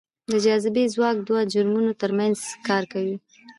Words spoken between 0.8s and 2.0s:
ځواک دوو جرمونو